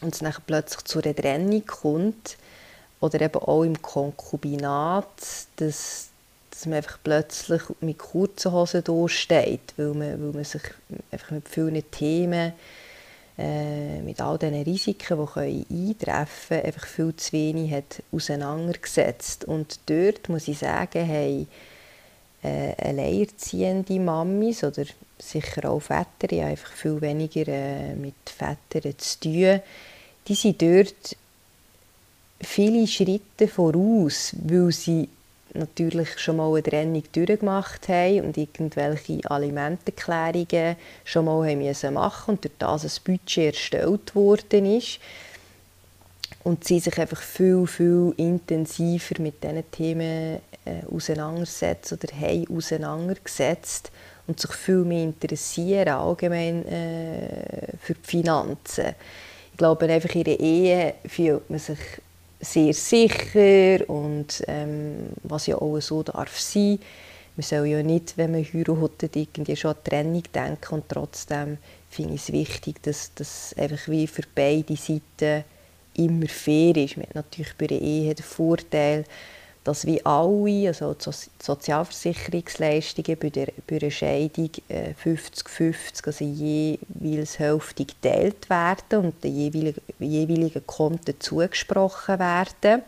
und 0.00 0.14
es 0.14 0.20
dann 0.20 0.34
plötzlich 0.46 0.84
zu 0.84 1.02
einer 1.02 1.14
Trennung 1.14 1.66
kommt 1.66 2.36
oder 3.00 3.20
eben 3.20 3.42
auch 3.42 3.62
im 3.62 3.80
Konkubinat, 3.80 5.06
dass, 5.56 6.08
dass 6.50 6.66
man 6.66 6.76
einfach 6.76 6.98
plötzlich 7.02 7.62
mit 7.80 7.98
kurzen 7.98 8.52
Hosen 8.52 8.84
da 8.84 9.08
steht, 9.08 9.74
weil 9.76 9.88
man, 9.88 10.22
weil 10.22 10.32
man 10.32 10.44
sich 10.44 10.62
einfach 11.10 11.30
mit 11.30 11.48
vielen 11.48 11.90
Themen 11.90 12.52
äh, 13.38 14.02
mit 14.02 14.20
all 14.20 14.36
diesen 14.36 14.62
Risiken, 14.62 15.28
die 15.36 15.66
eintreffen 15.70 16.48
können, 16.48 16.66
einfach 16.66 16.86
viel 16.86 17.14
zu 17.14 17.32
wenig 17.32 17.72
hat 17.72 18.02
auseinandergesetzt. 18.10 19.44
Und 19.44 19.78
dort 19.86 20.28
muss 20.28 20.48
ich 20.48 20.58
sagen, 20.58 21.04
hey, 21.04 21.46
äh, 22.42 22.74
alleinerziehende 22.76 23.98
Mamis 23.98 24.64
oder 24.64 24.84
sicher 25.18 25.70
auch 25.70 25.80
Väter, 25.80 26.30
ich 26.30 26.40
habe 26.40 26.50
einfach 26.50 26.72
viel 26.72 27.00
weniger 27.00 27.48
äh, 27.48 27.94
mit 27.94 28.14
Vätern 28.24 28.94
zu 28.98 29.20
tun, 29.20 29.60
die 30.26 30.34
sind 30.34 30.62
dort 30.62 31.16
viele 32.40 32.86
Schritte 32.86 33.48
voraus, 33.48 34.34
weil 34.44 34.70
sie 34.72 35.08
natürlich 35.54 36.18
schon 36.18 36.36
mal 36.36 36.52
eine 36.52 36.62
Trennung 36.62 37.02
durchgemacht 37.12 37.88
haben 37.88 38.20
und 38.20 38.36
irgendwelche 38.36 39.20
Alimentenklärungen 39.30 40.76
schon 41.04 41.24
mal 41.24 41.48
haben 41.48 41.58
müssen 41.58 41.94
machen 41.94 42.34
und 42.34 42.44
durch 42.44 42.54
das 42.58 42.84
ein 42.84 43.02
Budget 43.04 43.54
erstellt 43.54 44.14
worden 44.14 44.76
ist 44.76 45.00
und 46.48 46.64
sie 46.64 46.80
sich 46.80 46.98
einfach 46.98 47.20
viel, 47.20 47.66
viel 47.66 48.14
intensiver 48.16 49.20
mit 49.20 49.44
diesen 49.44 49.70
Themen 49.70 50.40
äh, 50.64 50.86
auseinandersetzen 50.90 51.98
oder 52.02 52.14
haben 52.18 52.56
auseinandergesetzt 52.56 53.92
und 54.26 54.40
sich 54.40 54.52
viel 54.52 54.82
mehr 54.84 55.02
interessieren 55.02 55.90
allgemein 55.90 56.66
äh, 56.66 57.76
für 57.78 57.92
die 57.92 58.00
Finanzen. 58.02 58.94
Ich 59.52 59.58
glaube, 59.58 59.92
einfach 59.92 60.14
in 60.14 60.24
der 60.24 60.40
Ehe 60.40 60.94
fühlt 61.06 61.50
man 61.50 61.58
sich 61.58 61.78
sehr 62.40 62.72
sicher 62.72 63.88
und 63.90 64.42
ähm, 64.46 65.10
was 65.24 65.48
ja 65.48 65.56
auch 65.56 65.78
so 65.80 66.02
darf 66.02 66.40
sein. 66.40 66.78
Man 67.36 67.42
soll 67.42 67.66
ja 67.66 67.82
nicht, 67.82 68.16
wenn 68.16 68.30
man 68.32 68.42
heiratet, 68.42 69.16
irgendwie 69.16 69.54
schon 69.54 69.72
an 69.72 69.84
Trennung 69.84 70.22
denken 70.34 70.74
und 70.74 70.88
trotzdem 70.88 71.58
finde 71.90 72.14
ich 72.14 72.22
es 72.22 72.32
wichtig, 72.32 72.82
dass 72.82 73.12
das 73.14 73.54
einfach 73.58 73.86
wie 73.88 74.06
für 74.06 74.22
beide 74.34 74.76
Seiten 74.76 75.44
immer 75.98 76.28
fair 76.28 76.76
ist. 76.76 76.96
Man 76.96 77.06
hat 77.06 77.14
natürlich 77.14 77.54
bei 77.56 77.66
der 77.66 77.80
Ehe 77.80 78.14
den 78.14 78.24
Vorteil, 78.24 79.04
dass 79.64 79.84
wie 79.84 80.04
alle, 80.06 80.68
also 80.68 80.94
die 80.94 81.10
Sozialversicherungsleistungen 81.42 83.18
bei 83.18 83.28
der, 83.28 83.48
bei 83.66 83.78
der 83.78 83.90
Scheidung 83.90 84.50
50-50, 84.70 85.60
äh, 85.60 85.74
also 86.06 86.24
jeweils 86.24 87.38
Hälfte 87.38 87.84
geteilt 87.84 88.48
werden 88.48 89.04
und 89.04 89.22
den 89.22 89.36
jeweiligen, 89.36 89.82
jeweiligen 89.98 90.66
Konten 90.66 91.20
zugesprochen 91.20 92.18
werden. 92.18 92.82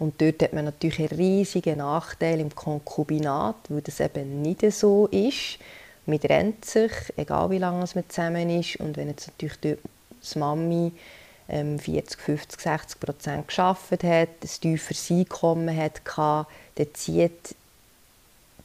Und 0.00 0.20
dort 0.20 0.42
hat 0.42 0.52
man 0.52 0.64
natürlich 0.64 0.98
einen 0.98 1.20
riesigen 1.20 1.78
Nachteil 1.78 2.40
im 2.40 2.52
Konkubinat, 2.52 3.56
weil 3.68 3.82
das 3.82 4.00
eben 4.00 4.42
nicht 4.42 4.68
so 4.72 5.06
ist. 5.06 5.58
Man 6.06 6.20
trennt 6.20 6.64
sich, 6.64 6.90
egal 7.16 7.50
wie 7.50 7.58
lange 7.58 7.84
man 7.94 8.08
zusammen 8.08 8.50
ist. 8.50 8.76
Und 8.76 8.96
wenn 8.96 9.08
jetzt 9.08 9.28
natürlich 9.28 9.60
die 9.60 9.76
Mami 10.38 10.92
40, 11.46 12.20
50, 12.20 12.60
60 12.60 13.00
Prozent 13.00 13.48
geschafft 13.48 14.02
hat, 14.02 14.02
ein 14.02 14.28
tieferes 14.60 15.10
Einkommen 15.10 15.76
hat, 15.76 16.00
dann 16.16 16.94
zieht 16.94 17.54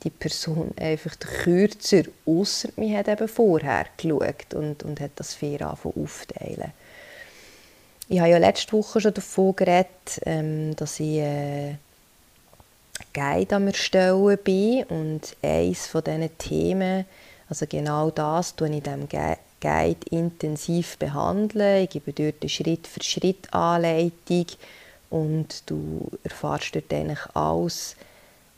die 0.04 0.10
Person 0.10 0.72
einfach 0.80 1.20
kürzer, 1.20 2.04
außer 2.26 2.70
man 2.78 2.96
hat 2.96 3.08
eben 3.10 3.28
vorher 3.28 3.86
geschaut 3.98 4.54
und, 4.54 4.84
und 4.84 5.00
hat 5.00 5.12
das 5.16 5.34
fair 5.34 5.62
aufteilen. 5.72 6.72
Ich 8.08 8.20
habe 8.20 8.30
ja 8.30 8.38
letzte 8.38 8.74
Woche 8.74 9.02
schon 9.02 9.14
davon 9.14 9.56
geredet, 9.56 10.22
ähm, 10.26 10.76
dass 10.76 11.00
ich 11.00 11.18
äh, 11.18 11.76
Guide 13.14 13.56
am 13.56 13.68
Erstellen 13.68 14.38
bin 14.44 14.84
und 14.86 15.36
eines 15.42 15.86
von 15.86 16.04
diesen 16.04 16.38
Themen, 16.38 17.06
also 17.50 17.66
genau 17.68 18.10
das, 18.10 18.56
tue 18.56 18.70
ich 18.70 18.78
in 18.78 18.84
diesem 18.84 19.10
Guide 19.62 20.06
intensiv 20.12 20.98
behandeln. 20.98 21.84
Ich 21.84 21.90
gebe 21.92 22.14
dort 22.14 22.36
eine 22.42 22.50
Schritt-für-Schritt-Anleitung 22.50 24.46
und 25.10 25.64
du 25.66 26.10
erfährst 26.24 26.76
dort 26.76 26.94
eigentlich 26.94 27.20
alles, 27.34 27.96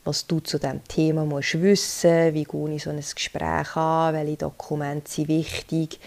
was 0.04 0.26
du 0.26 0.40
zu 0.40 0.58
diesem 0.58 0.82
Thema 0.84 1.24
musst 1.24 1.60
wissen 1.62 2.34
wie 2.34 2.44
gehe 2.44 2.74
ich 2.74 2.82
so 2.82 2.90
ein 2.90 2.96
Gespräch 2.96 3.76
an, 3.76 4.14
welche 4.14 4.36
Dokumente 4.36 5.10
sind 5.10 5.28
wichtig, 5.28 6.00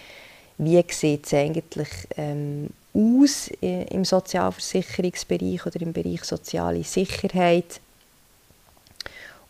wie 0.58 0.84
sieht 0.90 1.26
es 1.26 1.34
eigentlich 1.34 1.88
ähm, 2.16 2.68
aus 2.92 3.48
im 3.60 4.04
Sozialversicherungsbereich 4.04 5.66
oder 5.66 5.80
im 5.80 5.92
Bereich 5.92 6.24
soziale 6.24 6.82
Sicherheit. 6.82 7.80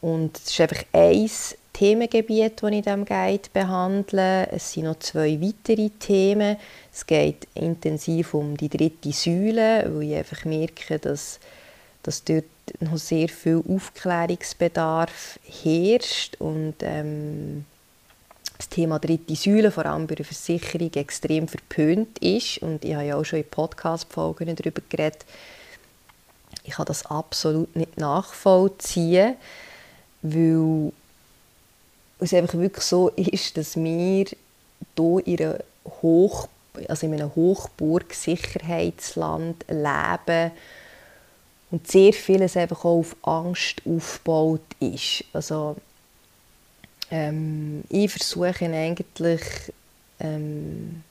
Und 0.00 0.36
es 0.36 0.50
ist 0.50 0.60
einfach 0.60 0.84
eins 0.92 1.56
Themengebiete, 1.76 2.70
die 2.70 2.78
ich 2.78 2.78
in 2.78 2.82
diesem 2.82 3.04
Guide 3.04 3.50
behandle. 3.52 4.48
Es 4.50 4.72
sind 4.72 4.84
noch 4.84 4.98
zwei 4.98 5.38
weitere 5.42 5.90
Themen. 5.90 6.56
Es 6.90 7.06
geht 7.06 7.46
intensiv 7.54 8.32
um 8.32 8.56
die 8.56 8.70
dritte 8.70 9.12
Säule, 9.12 9.84
weil 9.92 10.04
ich 10.04 10.14
einfach 10.16 10.46
merke, 10.46 10.98
dass, 10.98 11.38
dass 12.02 12.24
dort 12.24 12.44
noch 12.80 12.96
sehr 12.96 13.28
viel 13.28 13.62
Aufklärungsbedarf 13.68 15.38
herrscht 15.62 16.36
und 16.38 16.76
ähm, 16.80 17.66
das 18.56 18.70
Thema 18.70 18.98
dritte 18.98 19.36
Säule, 19.36 19.70
vor 19.70 19.84
allem 19.84 20.06
bei 20.06 20.14
der 20.14 20.24
Versicherung, 20.24 20.90
extrem 20.94 21.46
verpönt 21.46 22.18
ist. 22.20 22.56
Und 22.62 22.86
ich 22.86 22.94
habe 22.94 23.04
ja 23.04 23.16
auch 23.16 23.24
schon 23.24 23.40
in 23.40 23.50
Podcast-Folgen 23.50 24.56
darüber 24.56 24.80
geredet. 24.88 25.26
Ich 26.64 26.72
kann 26.72 26.86
das 26.86 27.04
absolut 27.04 27.76
nicht 27.76 27.98
nachvollziehen, 27.98 29.36
weil 30.22 30.92
es 32.18 32.34
einfach 32.34 32.58
wirklich 32.58 32.84
so 32.84 33.08
ist, 33.10 33.56
dass 33.56 33.76
wir 33.76 34.26
hier 34.96 35.22
in, 35.24 35.40
einer 35.40 35.60
Hoch, 36.02 36.48
also 36.88 37.06
in 37.06 37.14
einem 37.14 37.32
Hochburg-Sicherheitsland 37.34 39.64
leben 39.68 40.50
und 41.70 41.88
sehr 41.88 42.12
vieles 42.12 42.56
einfach 42.56 42.84
auch 42.84 42.98
auf 42.98 43.16
Angst 43.22 43.80
aufgebaut 43.84 44.60
ist. 44.80 45.22
Also 45.32 45.76
ähm, 47.10 47.84
ich 47.88 48.10
versuche 48.10 48.66
eigentlich 48.66 49.72
ähm, 50.20 51.02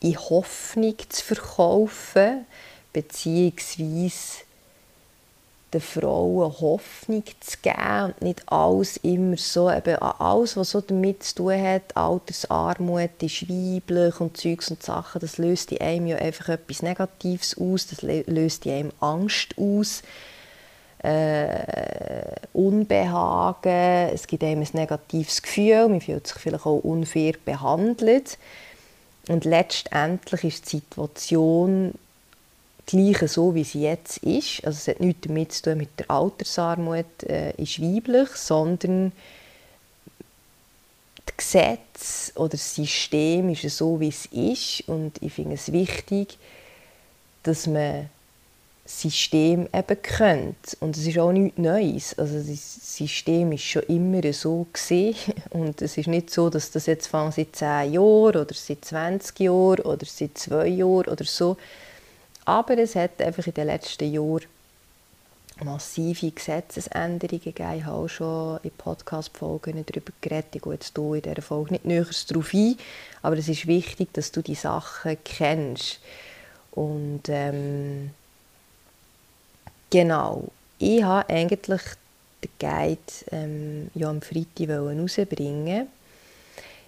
in 0.00 0.18
Hoffnung 0.18 0.96
zu 1.08 1.24
verkaufen, 1.24 2.44
beziehungsweise 2.92 4.44
den 5.72 5.80
Frauen 5.80 6.52
Hoffnung 6.60 7.24
zu 7.40 7.56
geben 7.62 8.04
und 8.06 8.22
nicht 8.22 8.42
alles 8.46 8.98
immer 8.98 9.36
so, 9.36 9.70
eben 9.70 9.96
alles, 9.96 10.56
was 10.56 10.70
so 10.70 10.80
damit 10.80 11.22
zu 11.22 11.36
tun 11.36 11.62
hat, 11.62 11.96
Altersarmut, 11.96 13.22
ist 13.22 13.48
weiblich 13.48 14.20
und 14.20 14.36
Zeugs 14.36 14.70
und 14.70 14.82
Sachen, 14.82 15.20
das 15.20 15.38
löst 15.38 15.72
in 15.72 15.80
einem 15.80 16.06
ja 16.08 16.16
einfach 16.18 16.50
etwas 16.50 16.82
Negatives 16.82 17.56
aus, 17.58 17.86
das 17.86 18.02
löst 18.02 18.66
in 18.66 18.72
einem 18.72 18.92
Angst 19.00 19.54
aus, 19.56 20.02
äh, 21.02 22.36
Unbehagen, 22.52 24.10
es 24.14 24.26
gibt 24.26 24.44
einem 24.44 24.62
ein 24.62 24.68
negatives 24.72 25.42
Gefühl, 25.42 25.88
man 25.88 26.00
fühlt 26.00 26.26
sich 26.26 26.36
vielleicht 26.36 26.66
auch 26.66 26.78
unfair 26.78 27.34
behandelt. 27.44 28.38
Und 29.28 29.44
letztendlich 29.44 30.44
ist 30.44 30.66
die 30.66 30.78
Situation 30.78 31.94
gleich 32.92 33.30
so, 33.30 33.54
wie 33.54 33.64
sie 33.64 33.82
jetzt 33.82 34.18
ist. 34.18 34.64
Also 34.64 34.76
es 34.76 34.88
hat 34.88 35.00
nichts 35.00 35.22
damit 35.26 35.52
zu 35.52 35.62
tun 35.62 35.78
mit 35.78 35.98
der 35.98 36.10
Altersarmut 36.10 37.22
äh, 37.24 37.52
ist 37.56 37.80
weiblich, 37.80 38.28
sondern 38.30 39.12
das 41.24 41.36
Gesetz 41.36 42.32
oder 42.36 42.50
das 42.50 42.74
System 42.74 43.48
ist 43.48 43.68
so, 43.70 43.98
wie 43.98 44.08
es 44.08 44.26
ist. 44.26 44.88
Und 44.88 45.20
ich 45.22 45.32
finde 45.32 45.54
es 45.54 45.72
wichtig, 45.72 46.38
dass 47.42 47.66
man 47.66 48.10
das 48.84 49.00
System 49.00 49.68
eben 49.72 50.02
kennt. 50.02 50.76
Und 50.80 50.96
es 50.96 51.06
ist 51.06 51.18
auch 51.18 51.32
nichts 51.32 51.58
Neues. 51.58 52.18
Also 52.18 52.38
das 52.38 52.96
System 52.96 53.52
ist 53.52 53.62
schon 53.62 53.84
immer 53.84 54.32
so 54.34 54.66
gesehen 54.70 55.16
und 55.50 55.80
es 55.80 55.96
ist 55.96 56.08
nicht 56.08 56.30
so, 56.30 56.50
dass 56.50 56.70
das 56.70 56.86
jetzt 56.86 57.10
seit 57.10 57.56
10 57.56 57.92
Jahren 57.94 58.36
oder 58.36 58.54
seit 58.54 58.84
20 58.84 59.40
Jahren 59.40 59.80
oder 59.80 60.04
seit 60.04 60.36
2 60.36 60.66
Jahren 60.66 61.08
oder 61.08 61.24
so 61.24 61.56
aber 62.44 62.78
es 62.78 62.94
hat 62.94 63.20
einfach 63.20 63.46
in 63.46 63.54
den 63.54 63.66
letzten 63.66 64.12
Jahren 64.12 64.46
massive 65.62 66.30
Gesetzesänderungen 66.30 67.42
gegeben. 67.42 67.74
Ich 67.78 67.84
habe 67.84 67.96
auch 67.96 68.08
schon 68.08 68.58
in 68.62 68.70
Podcast-Folgen 68.72 69.84
darüber 69.86 70.12
geredet. 70.20 70.56
Ich 70.56 70.62
gehe 70.62 70.72
jetzt 70.72 70.92
hier 70.96 71.14
in 71.14 71.22
dieser 71.22 71.42
Folge 71.42 71.72
nicht 71.72 71.84
näher 71.84 72.06
darauf 72.28 72.54
ein, 72.54 72.76
aber 73.22 73.38
es 73.38 73.48
ist 73.48 73.66
wichtig, 73.66 74.12
dass 74.12 74.32
du 74.32 74.42
die 74.42 74.54
Sachen 74.54 75.16
kennst. 75.24 76.00
Und 76.72 77.22
ähm, 77.28 78.10
genau, 79.90 80.48
ich 80.78 81.02
habe 81.02 81.28
eigentlich 81.28 81.82
den 82.42 82.50
Guide 82.58 82.98
ähm, 83.30 83.90
ja 83.94 84.08
am 84.08 84.22
Freitag 84.22 84.68
herausbringen 84.68 85.88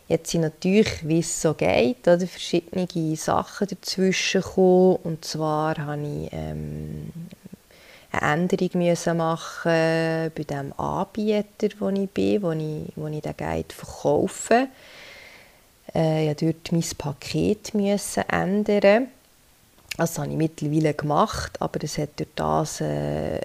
Jetzt 0.07 0.31
sind 0.31 0.43
natürlich, 0.43 1.07
wie 1.09 1.21
es 1.21 1.41
so 1.41 1.55
geht, 1.55 2.07
oder, 2.07 2.27
verschiedene 2.27 3.17
Sachen 3.17 3.69
dazwischen 3.69 4.43
gekommen. 4.43 4.97
Und 5.03 5.25
zwar 5.25 5.79
habe 5.79 6.03
ich 6.03 6.29
ähm, 6.33 7.11
eine 8.13 8.33
Änderung 8.33 8.71
müssen 8.75 9.17
machen 9.17 10.31
bei 10.35 10.45
dem 10.49 10.73
Anbieter, 10.79 11.69
wo 11.79 11.89
ich 11.89 12.11
bin, 12.11 12.43
wo 12.43 12.53
ich, 12.53 12.93
wo 12.97 13.07
ich 13.07 13.23
den 13.23 13.37
Guide 13.37 13.75
verkaufe. 13.75 14.69
Äh, 15.95 16.31
ich 16.31 16.43
musste 16.43 16.53
dort 16.53 16.73
mein 16.73 16.99
Paket 16.99 17.75
müssen 17.75 18.29
ändern. 18.29 19.09
Das 19.97 20.19
habe 20.19 20.29
ich 20.29 20.37
mittlerweile 20.37 20.93
gemacht, 20.93 21.53
aber 21.61 21.85
es 21.85 21.99
hat 21.99 22.19
durch 22.19 22.29
das 22.35 22.81
äh, 22.81 22.85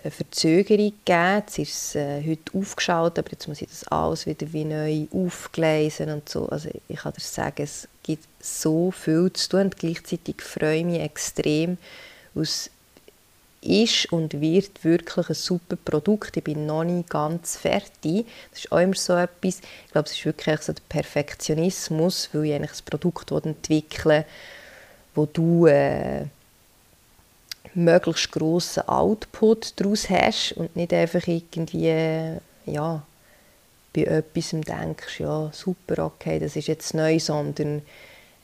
eine 0.01 0.11
Verzögerung 0.11 0.93
gegeben. 1.05 1.35
Jetzt 1.35 1.59
ist 1.59 1.75
es 1.75 1.95
äh, 1.95 2.23
heute 2.27 2.57
aufgeschaut, 2.57 3.19
aber 3.19 3.31
jetzt 3.31 3.47
muss 3.47 3.61
ich 3.61 3.69
das 3.69 3.87
alles 3.87 4.25
wieder 4.25 4.51
wie 4.51 4.65
neu 4.65 5.05
aufgleisen 5.13 6.09
und 6.09 6.27
so. 6.27 6.49
Also 6.49 6.69
ich 6.87 6.97
kann 6.97 7.13
dir 7.13 7.21
sagen, 7.21 7.61
es 7.61 7.87
gibt 8.01 8.25
so 8.39 8.89
viel 8.89 9.31
zu 9.33 9.49
tun 9.49 9.61
und 9.61 9.77
gleichzeitig 9.77 10.41
freue 10.41 10.79
ich 10.79 10.85
mich 10.85 11.01
extrem. 11.01 11.77
Es 12.33 12.71
ist 13.61 14.11
und 14.11 14.41
wird 14.41 14.83
wirklich 14.83 15.29
ein 15.29 15.35
super 15.35 15.75
Produkt. 15.75 16.35
Ich 16.35 16.43
bin 16.43 16.65
noch 16.65 16.83
nicht 16.83 17.11
ganz 17.11 17.57
fertig. 17.57 18.25
Das 18.49 18.61
ist 18.61 18.71
auch 18.71 18.79
immer 18.79 18.95
so 18.95 19.13
etwas. 19.13 19.61
Ich 19.85 19.91
glaube, 19.91 20.07
es 20.07 20.13
ist 20.13 20.25
wirklich 20.25 20.61
so 20.61 20.73
der 20.73 20.81
Perfektionismus, 20.89 22.29
weil 22.33 22.45
ich 22.45 22.53
eigentlich 22.55 22.71
ein 22.71 22.85
Produkt 22.85 23.31
entwickle, 23.31 24.25
wo 25.13 25.27
du 25.27 25.67
äh, 25.67 26.25
möglichst 27.73 28.31
grossen 28.31 28.87
Output 28.87 29.79
daraus 29.79 30.09
hast 30.09 30.53
und 30.53 30.75
nicht 30.75 30.93
einfach 30.93 31.27
irgendwie 31.27 32.37
ja, 32.65 33.03
bei 33.93 34.03
etwas 34.03 34.49
denkst, 34.51 35.19
ja 35.19 35.49
super, 35.51 36.05
okay, 36.05 36.39
das 36.39 36.55
ist 36.55 36.67
jetzt 36.67 36.93
neu, 36.93 37.19
sondern 37.19 37.81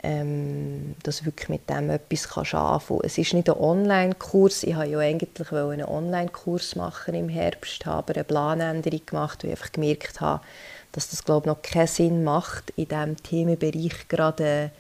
ähm, 0.04 0.96
dass 1.04 1.20
du 1.20 1.26
wirklich 1.26 1.50
mit 1.50 1.70
dem 1.70 1.90
etwas 1.90 2.30
kannst 2.30 2.54
anfangen. 2.54 3.02
Es 3.04 3.18
ist 3.18 3.34
nicht 3.34 3.50
ein 3.50 3.58
Online-Kurs, 3.58 4.64
ich 4.64 4.76
wollte 4.76 4.92
ja 4.92 5.00
eigentlich 5.00 5.52
einen 5.52 5.86
Online-Kurs 5.86 6.76
machen 6.76 7.16
im 7.16 7.30
Herbst, 7.30 7.86
habe 7.86 8.14
eine 8.14 8.24
Planänderung 8.24 9.02
gemacht, 9.06 9.44
weil 9.44 9.52
ich 9.52 9.58
einfach 9.58 9.72
gemerkt 9.72 10.22
habe, 10.22 10.44
dass 10.92 11.10
das 11.10 11.24
glaube 11.24 11.48
noch 11.50 11.62
keinen 11.62 11.88
Sinn 11.88 12.24
macht, 12.24 12.72
in 12.76 12.88
diesem 12.88 13.18
Themenbereich 13.18 14.08
gerade 14.08 14.72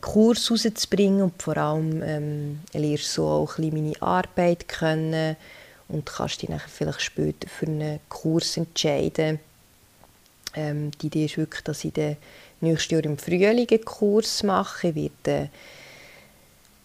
Kurs 0.00 0.50
rauszubringen 0.50 1.22
und 1.22 1.42
vor 1.42 1.56
allem 1.56 2.02
ähm, 2.02 2.60
lernst 2.72 3.12
so 3.12 3.26
auch 3.26 3.58
ein 3.58 3.70
meine 3.70 4.00
Arbeit 4.00 4.66
kennen 4.68 5.36
und 5.88 6.06
kannst 6.06 6.42
dich 6.42 6.48
nachher 6.48 6.68
vielleicht 6.68 7.02
später 7.02 7.48
für 7.48 7.66
einen 7.66 8.00
Kurs 8.08 8.56
entscheiden. 8.56 9.38
Ähm, 10.54 10.90
die 11.00 11.06
Idee 11.06 11.26
ist 11.26 11.36
wirklich, 11.36 11.62
dass 11.64 11.84
ich 11.84 11.92
den 11.92 12.16
nächstes 12.60 12.90
Jahr 12.92 13.04
im 13.04 13.18
Frühling 13.18 13.68
einen 13.68 13.84
Kurs 13.84 14.42
mache. 14.42 14.88
Ich 14.88 14.94
werde 14.94 15.42
äh, 15.44 15.48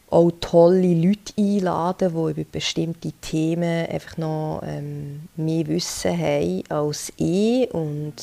auch 0.09 0.31
tolle 0.41 0.93
Leute 0.93 1.33
einladen, 1.37 2.13
die 2.13 2.31
über 2.31 2.49
bestimmte 2.51 3.11
Themen 3.21 3.87
einfach 3.87 4.17
noch 4.17 4.61
ähm, 4.65 5.21
mehr 5.35 5.67
Wissen 5.67 6.17
haben 6.17 6.63
als 6.69 7.13
ich 7.17 7.71
und 7.73 8.15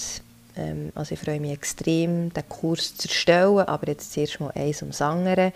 also 0.95 1.15
ich 1.15 1.21
freue 1.21 1.41
mich 1.41 1.53
extrem, 1.53 2.33
den 2.33 2.49
Kurs 2.49 2.97
zu 2.97 3.09
erstellen, 3.09 3.61
aber 3.61 3.89
jetzt 3.89 4.13
zuerst 4.13 4.41
mal 4.41 4.53
eins 4.55 4.83
ums 4.83 5.03
andere. 5.03 5.53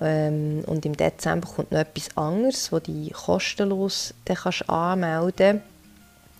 Ähm, 0.00 0.62
und 0.66 0.86
im 0.86 0.96
Dezember 0.96 1.48
kommt 1.48 1.72
noch 1.72 1.80
etwas 1.80 2.16
anderes, 2.16 2.70
das 2.70 2.82
du 2.82 3.10
kostenlos 3.10 4.14
kannst 4.24 4.68
anmelden 4.68 5.34
kannst. 5.36 5.64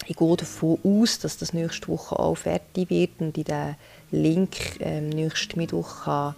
Ich 0.07 0.17
gehe 0.17 0.37
davon 0.37 0.79
aus, 0.83 1.19
dass 1.19 1.37
das 1.37 1.53
nächste 1.53 1.89
Woche 1.89 2.19
auch 2.19 2.37
fertig 2.37 2.89
wird 2.89 3.11
und 3.19 3.37
ich 3.37 3.45
den 3.45 3.77
Link 4.11 4.81
ähm, 4.81 5.11
nächsten 5.11 5.59
Mittwoch 5.59 6.05
kann, 6.05 6.35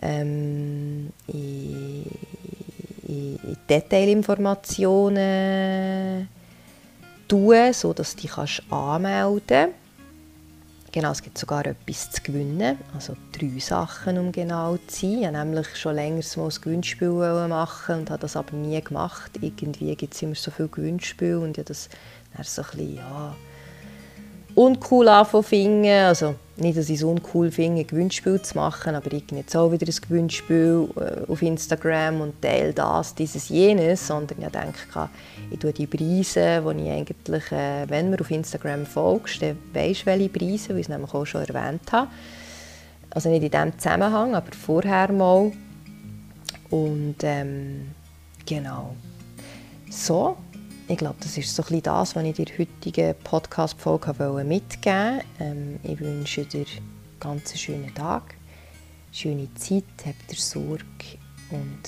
ähm, 0.00 1.10
in, 1.28 2.04
in, 3.08 3.38
in 3.42 3.56
Detailinformationen 3.68 6.28
tun, 7.26 7.72
sodass 7.72 8.14
du 8.16 8.22
dich 8.22 8.36
anmelden 8.70 9.40
kannst. 9.46 9.81
Genau, 10.94 11.10
es 11.10 11.22
gibt 11.22 11.38
sogar 11.38 11.64
etwas 11.64 12.10
zu 12.10 12.20
gewinnen, 12.22 12.76
also 12.94 13.16
drei 13.32 13.58
Sachen, 13.60 14.18
um 14.18 14.30
genau 14.30 14.76
zu 14.76 15.06
sein. 15.06 15.12
Ich 15.12 15.22
wollte 15.22 15.32
nämlich 15.32 15.76
schon 15.78 15.94
länger 15.94 16.20
mal 16.36 16.44
ein 16.44 16.60
Gewinnspiel 16.60 17.48
machen 17.48 18.00
und 18.00 18.10
habe 18.10 18.20
das 18.20 18.36
aber 18.36 18.54
nie 18.54 18.78
gemacht. 18.78 19.30
Irgendwie 19.40 19.96
gibt 19.96 20.12
es 20.12 20.20
immer 20.20 20.34
so 20.34 20.50
viele 20.50 20.68
Gewinnspiele 20.68 21.40
und 21.40 21.56
ich 21.56 21.64
das 21.64 21.88
dann 22.36 22.44
so 22.44 22.60
ein 22.60 22.68
bisschen, 22.72 22.96
ja, 22.96 23.34
uncool 24.54 25.08
anfangen. 25.08 25.86
Also 25.86 26.34
nicht, 26.56 26.78
dass 26.78 26.88
ich 26.88 26.96
es 26.96 27.02
uncool 27.02 27.50
finde, 27.50 27.80
ein 27.80 27.86
Gewinnspiel 27.86 28.40
zu 28.42 28.56
machen, 28.56 28.94
aber 28.94 29.12
ich 29.12 29.24
jetzt 29.30 29.56
auch 29.56 29.72
wieder 29.72 29.86
ein 29.86 29.94
Gewinnspiel 30.08 30.88
äh, 30.96 31.30
auf 31.30 31.42
Instagram 31.42 32.20
und 32.20 32.40
teile 32.42 32.72
das, 32.72 33.14
dieses, 33.14 33.48
jenes, 33.48 34.06
sondern 34.06 34.42
ich 34.42 34.48
denke, 34.48 35.08
ich 35.50 35.58
tue 35.58 35.72
die 35.72 35.86
Preise, 35.86 36.62
die 36.62 36.82
ich 36.82 36.90
eigentlich, 36.90 37.52
äh, 37.52 37.88
wenn 37.88 38.10
man 38.10 38.20
auf 38.20 38.30
Instagram 38.30 38.86
folgt, 38.86 39.42
dann 39.42 39.58
weisst 39.72 40.06
welche 40.06 40.28
Preise, 40.28 40.70
weil 40.70 40.78
ich 40.78 40.82
es 40.82 40.88
nämlich 40.88 41.14
auch 41.14 41.24
schon 41.24 41.42
erwähnt 41.42 41.90
habe. 41.90 42.08
Also 43.10 43.28
nicht 43.28 43.42
in 43.42 43.50
diesem 43.50 43.78
Zusammenhang, 43.78 44.34
aber 44.34 44.52
vorher 44.52 45.12
mal. 45.12 45.52
Und 46.70 47.16
ähm, 47.22 47.88
genau. 48.46 48.94
So, 49.90 50.36
ich 50.92 50.98
glaube, 50.98 51.16
das 51.20 51.38
ist 51.38 51.56
so 51.56 51.62
ein 51.70 51.80
das, 51.80 52.14
was 52.14 52.22
ich 52.22 52.34
dir 52.34 52.58
heutigen 52.58 53.14
Podcast-Folge 53.24 54.12
mitgeben 54.44 55.16
wollte. 55.16 55.24
Ähm, 55.40 55.80
ich 55.82 55.98
wünsche 55.98 56.44
dir 56.44 56.66
einen 56.66 57.18
ganz 57.18 57.58
schönen 57.58 57.94
Tag, 57.94 58.34
schöne 59.10 59.48
Zeit, 59.54 59.84
habt 60.04 60.30
ihr 60.30 60.36
Sorge 60.36 60.84
und 61.50 61.80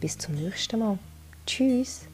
bis 0.00 0.16
zum 0.16 0.36
nächsten 0.36 0.78
Mal. 0.78 0.98
Tschüss! 1.46 2.08